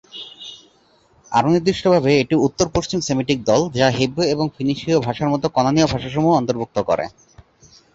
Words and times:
আরো 1.31 1.47
নির্দিষ্টভাবে, 1.49 2.11
এটি 2.21 2.35
উত্তর-পশ্চিম 2.47 2.99
সেমিটিক 3.01 3.39
দল, 3.43 3.61
যা 3.75 3.87
হিব্রু 3.97 4.23
এবং 4.33 4.45
ফিনিশীয় 4.55 4.97
ভাষার 4.99 5.31
মত 5.33 5.43
কনানীয় 5.55 5.87
ভাষাসমূহ 5.87 6.33
অন্তর্ভুক্ত 6.35 6.77
করে। 6.89 7.05